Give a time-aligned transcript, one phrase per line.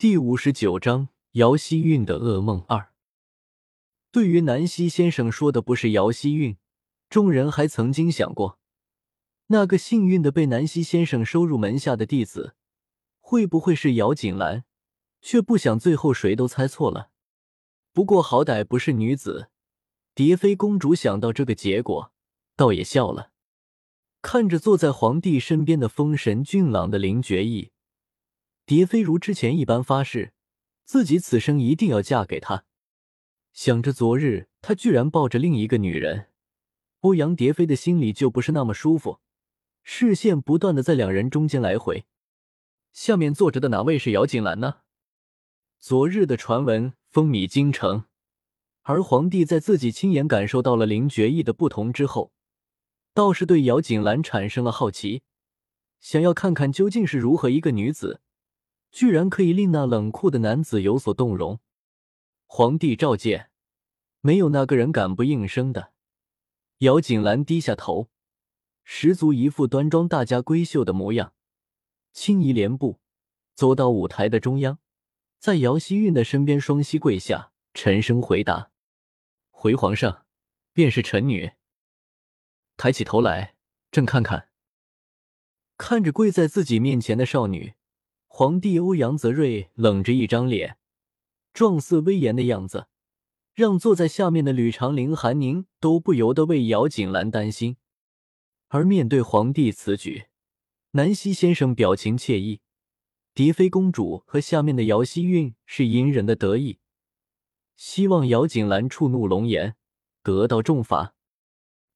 [0.00, 2.90] 第五十九章姚希韵的噩梦二。
[4.10, 6.56] 对于南希先生说的不是姚希韵，
[7.10, 8.58] 众人还曾经想过，
[9.48, 12.54] 那个幸运的被南希先生收入门下的弟子，
[13.20, 14.64] 会不会是姚锦兰？
[15.20, 17.10] 却不想最后谁都猜错了。
[17.92, 19.50] 不过好歹不是女子，
[20.14, 22.10] 蝶妃公主想到这个结果，
[22.56, 23.32] 倒也笑了。
[24.22, 27.72] 看着坐在皇帝身边的风神俊朗的林觉义。
[28.70, 30.32] 蝶妃如之前一般发誓，
[30.84, 32.62] 自己此生一定要嫁给他。
[33.52, 36.28] 想着昨日他居然抱着另一个女人，
[37.00, 39.18] 欧阳蝶妃的心里就不是那么舒服，
[39.82, 42.04] 视线不断的在两人中间来回。
[42.92, 44.82] 下面坐着的哪位是姚锦兰呢？
[45.80, 48.04] 昨日的传闻风靡京城，
[48.82, 52.32] 而皇帝在自己亲眼感受到了林觉义的不同之后，
[53.12, 55.24] 倒是对姚锦兰产生了好奇，
[55.98, 58.20] 想要看看究竟是如何一个女子。
[58.90, 61.60] 居然可以令那冷酷的男子有所动容。
[62.46, 63.50] 皇帝召见，
[64.20, 65.92] 没有那个人敢不应声的。
[66.78, 68.08] 姚锦兰低下头，
[68.84, 71.34] 十足一副端庄大家闺秀的模样，
[72.12, 73.00] 轻移莲步，
[73.54, 74.78] 走到舞台的中央，
[75.38, 78.72] 在姚希韵的身边双膝跪下，沉声回答
[79.50, 80.26] ：“回皇上，
[80.72, 81.52] 便是臣女。”
[82.76, 83.54] 抬起头来，
[83.90, 84.48] 正看看，
[85.76, 87.74] 看着跪在自己面前的少女。
[88.32, 90.78] 皇帝欧阳泽瑞冷着一张脸，
[91.52, 92.86] 状似威严的样子，
[93.52, 97.76] 让坐在下面的吕长林、韩宁都不由得为姚锦兰担心。
[98.68, 100.26] 而面对皇帝此举，
[100.92, 102.60] 南希先生表情惬意，
[103.34, 106.78] 蝶妃公主和下面的姚希韵是隐忍的得意，
[107.76, 109.74] 希望姚锦兰触怒龙颜，
[110.22, 111.14] 得到重罚。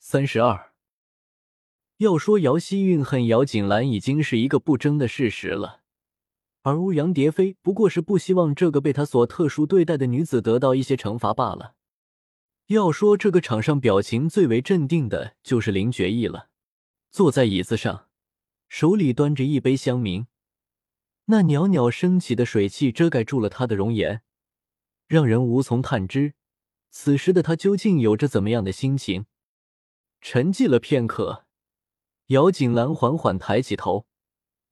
[0.00, 0.72] 三十二，
[1.98, 5.84] 要说姚希韵恨姚锦兰，已经是一个不争的事实了。
[6.66, 11.76] 而欧阳蝶飞不过是不希望这个被他所特殊对待的女子得到一些惩罚罢了。
[12.66, 16.48] 要说这个场上表情最为镇定的，就是林觉义了。
[17.12, 18.08] 坐在椅子上，
[18.68, 20.26] 手里端着一杯香茗，
[21.26, 24.22] 那袅袅升起的水汽遮盖住了他的容颜，
[25.06, 26.34] 让人无从探知
[26.90, 29.26] 此时的他究竟有着怎么样的心情。
[30.20, 31.44] 沉寂了片刻，
[32.26, 34.06] 姚锦兰缓缓抬起头，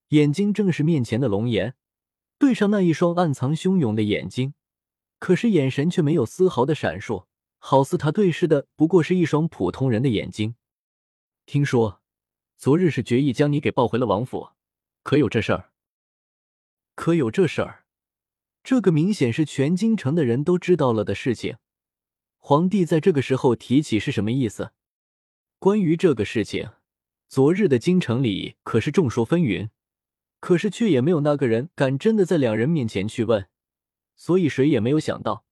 [0.09, 1.77] 眼睛正是面前的龙颜。
[2.39, 4.55] 对上那一双暗藏汹涌的眼睛，
[5.19, 7.27] 可是眼神却没有丝毫的闪烁，
[7.59, 10.57] 好似他对视的不过是一双普通人的眼睛。
[11.47, 12.01] 听说
[12.57, 14.51] 昨日是决意将你给抱回了王府，
[15.03, 15.71] 可有这事儿？
[16.95, 17.85] 可有这事儿？
[18.63, 21.57] 这个明显是全京城的人都知道了的事情。
[22.39, 24.73] 皇帝在这个时候提起是什么意思？
[25.59, 26.71] 关于这个事情，
[27.29, 29.71] 昨日的京城里可是众说纷纭。
[30.45, 33.49] 可是，却也没有那个人敢真的在两人面前去问，
[34.15, 35.47] 所以谁也没有想到，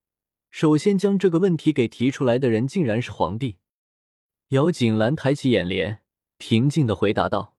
[0.51, 3.57] 首先将这个问题给提出来的人竟然是皇帝。
[4.49, 6.03] 姚锦兰抬起眼帘，
[6.37, 7.57] 平静的回答道：“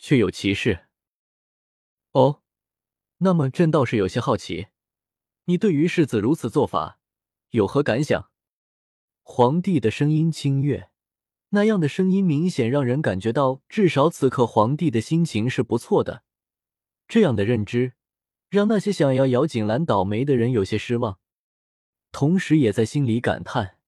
[0.00, 0.86] 确有其事。”
[2.12, 2.40] 哦，
[3.18, 4.68] 那么朕倒是有些好奇，
[5.44, 6.98] 你对于世子如此做法
[7.50, 8.30] 有何感想？
[9.22, 10.88] 皇帝的声音清越，
[11.50, 16.22] 那样的声音明显让人感觉到，至少此刻皇帝的心情是不错的。
[17.10, 17.94] 这样的认知，
[18.50, 21.18] 让那些想要姚锦兰倒霉的人有些失望，
[22.12, 23.78] 同时也在心里感叹：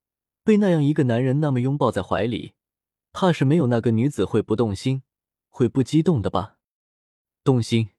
[0.42, 2.54] 被那样一个男人那么拥抱在怀里，
[3.12, 5.04] 怕是没有那个女子会不动心，
[5.48, 6.56] 会不激动的吧？
[7.44, 7.90] 动心、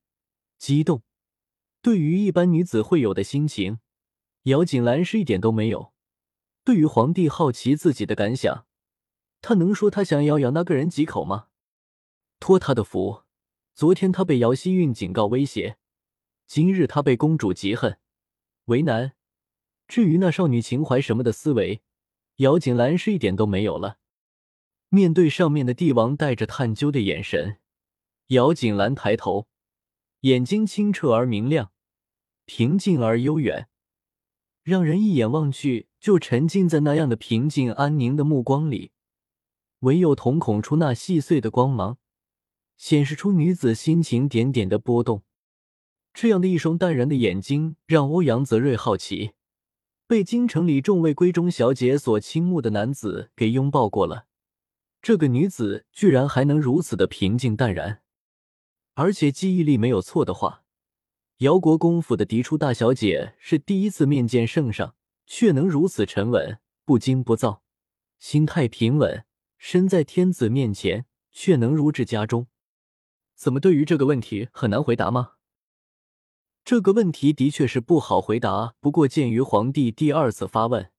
[0.58, 1.04] 激动，
[1.82, 3.80] 对于一般女子会有的心情，
[4.44, 5.94] 姚锦兰是一点都没有。
[6.66, 8.66] 对于皇帝好奇自己的感想，
[9.40, 11.48] 他能说他想要咬那个人几口吗？
[12.42, 13.23] 托他的福。
[13.76, 15.78] 昨天他被姚希韵警告威胁，
[16.46, 17.98] 今日他被公主嫉恨
[18.66, 19.14] 为难。
[19.88, 21.82] 至于那少女情怀什么的思维，
[22.36, 23.98] 姚锦兰是一点都没有了。
[24.90, 27.58] 面对上面的帝王带着探究的眼神，
[28.28, 29.48] 姚锦兰抬头，
[30.20, 31.72] 眼睛清澈而明亮，
[32.46, 33.70] 平静而悠远，
[34.62, 38.92] 让人一眼望去就沉浸在那样的平静安宁的目光里，
[39.80, 41.98] 唯有瞳孔处那细碎的光芒。
[42.84, 45.24] 显示出女子心情点点的波动，
[46.14, 49.32] 这样的一双淡然的眼睛让欧阳泽瑞好奇。
[50.06, 54.26] 被京城里众位闺中小姐所倾慕的男子给拥抱过了，
[55.02, 58.02] 这个女子居然还能如此的平静淡然，
[58.96, 60.66] 而且记忆力没有错的话，
[61.38, 64.94] 姚国公府的嫡出大小姐是第一次面见圣上，
[65.26, 67.64] 却能如此沉稳、不惊不躁，
[68.20, 69.24] 心态平稳，
[69.58, 72.48] 身在天子面前却能如至家中。
[73.36, 73.60] 怎么？
[73.60, 75.34] 对于这个问题很难回答吗？
[76.64, 78.76] 这个问题的确是不好回答。
[78.80, 80.92] 不过，鉴于皇帝第二次发问，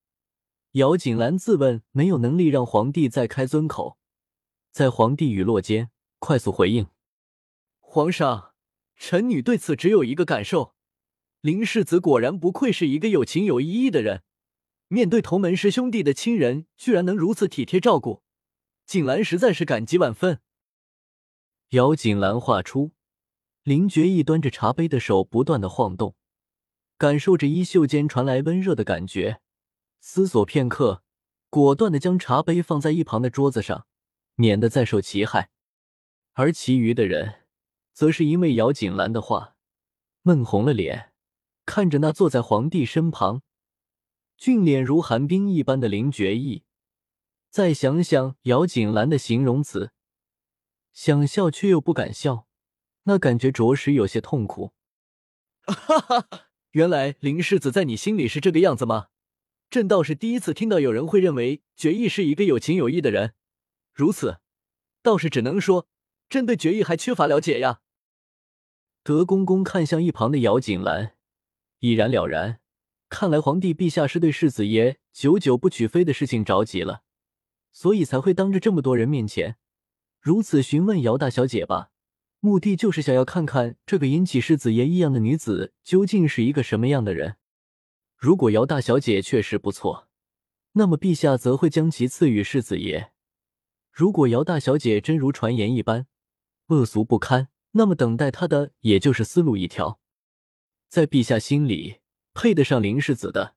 [0.72, 3.96] 姚锦兰自问没有能力让皇帝再开尊口，
[4.70, 6.88] 在皇帝语落间快速回应
[7.80, 8.52] ：“皇上，
[8.96, 10.74] 臣女对此只有一个感受：
[11.40, 14.22] 林世子果然不愧是一个有情有义的人。
[14.88, 18.22] 面对同门师兄弟的亲人，居然能如此体贴照顾，
[18.84, 20.40] 锦兰实在是感激万分。”
[21.74, 22.92] 姚锦兰话出，
[23.64, 26.14] 林觉义端着茶杯的手不断的晃动，
[26.96, 29.40] 感受着衣袖间传来温热的感觉。
[29.98, 31.02] 思索片刻，
[31.50, 33.88] 果断的将茶杯放在一旁的桌子上，
[34.36, 35.50] 免得再受其害。
[36.34, 37.40] 而其余的人，
[37.92, 39.56] 则是因为姚锦兰的话，
[40.22, 41.12] 闷红了脸，
[41.66, 43.42] 看着那坐在皇帝身旁、
[44.36, 46.62] 俊脸如寒冰一般的林觉义，
[47.50, 49.90] 再想想姚锦兰的形容词，
[50.94, 52.46] 想笑却又不敢笑，
[53.02, 54.72] 那感觉着实有些痛苦。
[55.66, 56.28] 哈哈，
[56.70, 59.08] 原来林世子在你心里是这个样子吗？
[59.68, 63.34] 朕倒是第一次听到有人会认为决意是一个有情有义的人，
[63.92, 64.38] 如此，
[65.02, 65.88] 倒是只能说
[66.28, 67.80] 朕对决意还缺乏了解呀。
[69.02, 71.16] 德公公看向一旁的姚锦兰，
[71.80, 72.60] 已然了然。
[73.08, 77.02] 看来皇帝陛下是对世子爷久久不娶妃的事情着急了，
[77.72, 79.56] 所以才会当着这么多人面前
[80.24, 81.90] 如此询问姚大小姐吧？
[82.40, 87.36] 目的就是想要看看这个引起世子爷异样的女子究竟是一个什么样的人。
[88.16, 90.08] 如果姚大小姐确实不错，
[90.72, 93.10] 那么陛下则会将其赐予世子爷；
[93.92, 96.06] 如果姚大小姐真如传言一般
[96.68, 100.00] 恶俗不堪，那么等待她的也就是死路一条。
[100.88, 101.98] 在陛下心里，
[102.32, 103.56] 配得上林世子的，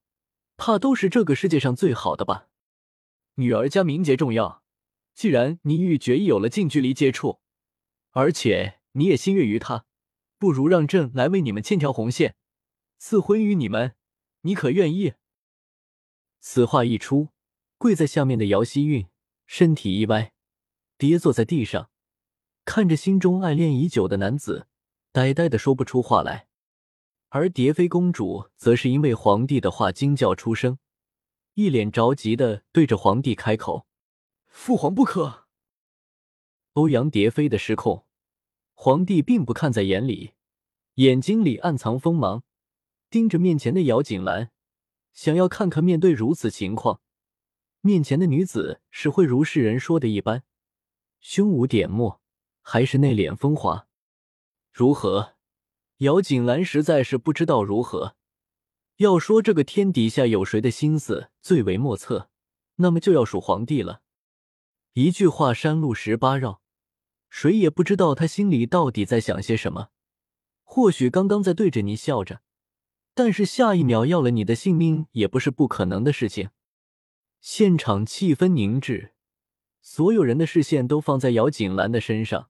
[0.57, 2.49] 怕都是这个世界上最好的吧？
[3.35, 4.63] 女儿家名节重要，
[5.17, 7.39] 既然你与决意有了近距离接触，
[8.11, 9.87] 而且你也心悦于他，
[10.37, 12.35] 不如让朕来为你们牵条红线，
[12.99, 13.95] 赐婚于你们。
[14.41, 15.15] 你可愿意？
[16.39, 17.29] 此话一出，
[17.79, 19.07] 跪在下面的姚希韵
[19.47, 20.33] 身体一歪，
[20.99, 21.89] 跌坐在地上，
[22.63, 24.67] 看着心中爱恋已久的男子，
[25.11, 26.47] 呆呆的说不出话来。
[27.29, 30.77] 而蝶妃公主则是因为皇帝的话惊叫出声，
[31.55, 33.86] 一脸着急的对着皇帝开口
[34.57, 35.45] ：“父皇不可！”
[36.73, 38.05] 欧阳蝶飞的失控，
[38.73, 40.33] 皇帝并不看在眼里，
[40.95, 42.43] 眼睛里暗藏锋芒。
[43.09, 44.51] 盯着面前的姚锦兰，
[45.13, 46.99] 想要看看面对如此情况，
[47.81, 50.43] 面前的女子是会如世人说的一般，
[51.21, 52.19] 胸无点墨，
[52.61, 53.87] 还是内敛风华？
[54.73, 55.35] 如何？
[55.99, 58.17] 姚锦兰实在是不知道如何。
[58.97, 62.29] 要说这个天底下有谁的心思最为莫测，
[62.77, 64.01] 那么就要数皇帝了。
[64.99, 66.59] 一句话山路十八绕，
[67.29, 69.89] 谁也不知道他心里到底在想些什么。
[70.63, 72.41] 或许刚刚在对着你笑着。
[73.13, 76.49] 但是下一秒要了你的性命也不是不可能的事情。
[77.39, 79.13] 现场气氛凝滞，
[79.81, 82.49] 所有人的视线都放在姚锦兰的身上，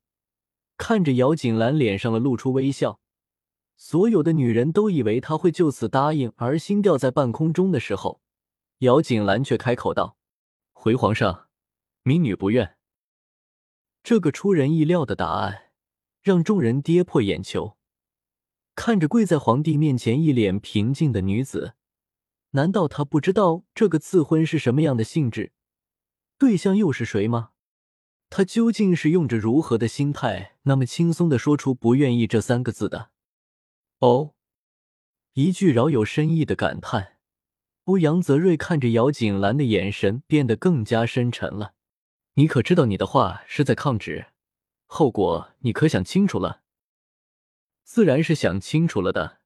[0.78, 3.02] 看着姚锦兰脸上的露出微笑。
[3.76, 8.22] 所有的女人都以为他会就此答应，而心吊在半空中的时候，
[8.78, 10.16] 姚锦兰却开口道
[10.72, 11.47] ：“回皇上，
[12.08, 12.78] 民女不愿。”
[14.02, 15.72] 这个出人意料的答案
[16.22, 17.76] 让众人跌破眼球。
[18.74, 21.74] 看着跪在皇帝面前一脸平静的女子，
[22.52, 25.52] 难道她不知道这个赐婚是什么样的性质？
[26.38, 27.50] 对象又是谁吗？
[28.30, 33.10] 她究竟是用着如何的心态，那么轻松的说出“不愿意”这三个字的？
[34.00, 34.36] 哦，
[35.34, 37.18] 一句饶有深意的感叹。
[37.86, 41.74] 欧阳泽瑞看着姚锦兰的眼神变得更加深沉了。
[42.38, 44.28] 你可知道你的话是在抗旨？
[44.86, 46.62] 后果你可想清楚了？
[47.84, 49.40] 自然是想清楚了的，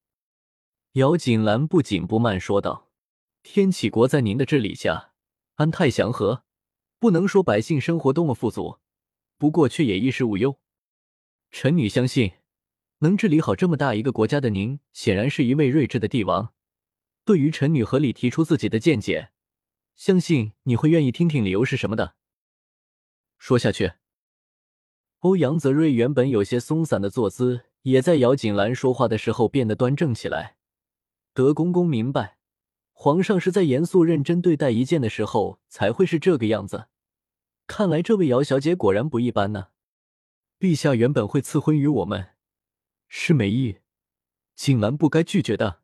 [0.93, 2.89] 姚锦兰不紧不慢说道
[3.43, 5.13] ：“天启国在您的治理下
[5.55, 6.43] 安泰祥和，
[6.99, 8.79] 不能说百姓生活多么富足，
[9.37, 10.59] 不过却也衣食无忧。
[11.49, 12.33] 臣女相信，
[12.97, 16.53] 能治理好这么大一个国家的您，显然是一位睿智的帝王。
[17.23, 19.31] 对于臣女合理提出自己的见解，
[19.95, 22.15] 相信你会愿意听听理由是什么的。
[23.41, 23.93] 说下去。”
[25.25, 27.63] 欧阳泽瑞原本有些松散的坐姿。
[27.83, 30.55] 也在姚锦兰说话的时候变得端正起来。
[31.33, 32.37] 德公公明白，
[32.91, 36.89] 皇上是在严肃认真对待一件的时候才会是这个样子。
[37.65, 39.69] 看来这位姚小姐果然不一般呢。
[40.59, 42.33] 陛下原本会赐婚于我们，
[43.07, 43.77] 是美意，
[44.53, 45.79] 锦兰不该拒绝的。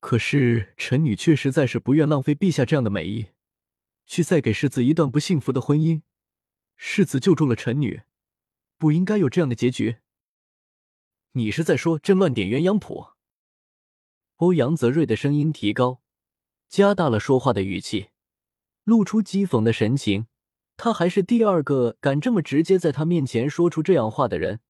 [0.00, 3.28] 可是臣女却实在是不愿浪费陛下这样的美意，
[4.04, 6.02] 去再给世子一段不幸福的婚姻。
[6.80, 8.02] 世子救助了臣女，
[8.78, 9.96] 不应该有这样的结局。
[11.32, 13.08] 你是在说朕乱点鸳鸯谱？
[14.36, 16.00] 欧阳泽瑞的声音提高，
[16.68, 18.10] 加大了说话的语气，
[18.84, 20.28] 露出讥讽的神情。
[20.76, 24.60] 他还是第二个敢这么直接在他面前说出这样话的人，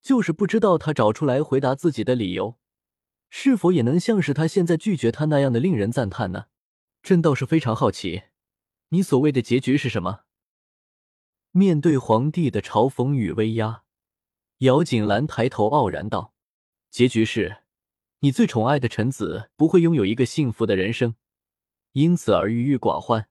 [0.00, 2.58] 就是不知道他找出来回答自己的理由，
[3.28, 6.46] 是否也能像是他现在拒绝他那样的令人赞叹呢？
[7.02, 8.22] 朕倒是非常好奇，
[8.88, 10.20] 你所谓的结局是什么？
[11.52, 13.82] 面对皇帝的嘲讽与威压，
[14.58, 16.32] 姚锦兰抬头傲然道
[16.90, 17.62] ：“结局是，
[18.20, 21.16] 你最宠爱的臣子不会拥有一个幸福的人生，
[21.92, 23.28] 因此而郁郁寡欢。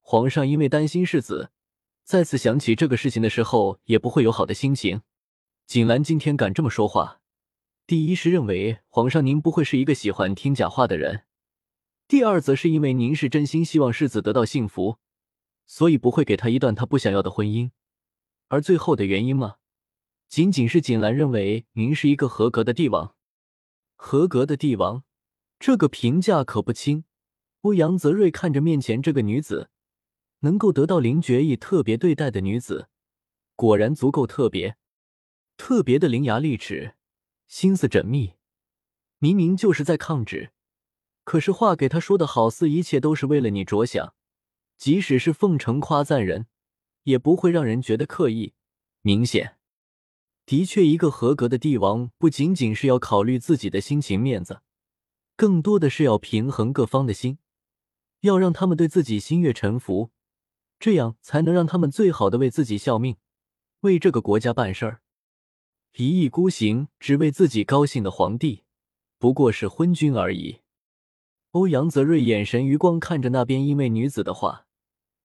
[0.00, 1.50] 皇上因为担心世子。”
[2.02, 5.02] 再次想起这个事情的时候，也不会有好的心情。
[5.68, 7.20] 锦兰今天敢这么说话，
[7.86, 11.18] 第一是认为皇上您不会是一个喜欢听假话的人；
[12.08, 14.98] 第二则是因为您是真心希望世子得到幸福，
[15.70, 17.70] 所以不会给他一段他不想要的婚姻。
[18.48, 19.58] 而最后的原因嘛，
[20.28, 23.14] 仅仅是锦兰认为您是一个合格的帝王。
[23.94, 25.04] 合格的帝王，
[25.60, 27.04] 这个评价可不轻。
[27.60, 29.70] 欧阳泽瑞看着面前这个女子。
[30.40, 32.88] 能够得到林觉意特别对待的女子，
[33.54, 34.76] 果然足够特别。
[35.56, 36.96] 特别的伶牙俐齿，
[37.46, 38.32] 心思缜密，
[39.18, 40.50] 明明就是在抗旨，
[41.22, 44.14] 可是话给他说的好似一切都是为了你着想，
[44.80, 46.46] 即使是奉承夸赞人，
[47.02, 48.54] 也不会让人觉得刻意。
[49.02, 49.58] 明显，
[50.46, 54.62] 的确，一个合格的帝王不仅仅是要考虑自己的心情面子，
[55.36, 57.36] 更多的是要平衡各方的心，
[58.20, 60.12] 要让他们对自己心悦诚服。
[60.78, 63.18] 这样才能让他们最好的为自己效命，
[63.80, 65.02] 为这个国家办事儿。
[65.96, 68.64] 一意孤行，只为自己高兴的皇帝，
[69.18, 70.60] 不过是昏君而已。
[71.50, 74.68] 欧阳泽瑞眼神余光看着那边因为女子的话，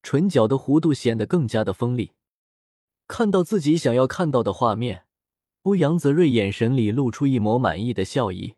[0.06, 2.12] 唇角的弧度显得更加的锋利。
[3.08, 5.06] 看到自己想要看到的画面，
[5.64, 8.54] 欧阳泽瑞眼神里露出一抹满意的笑意。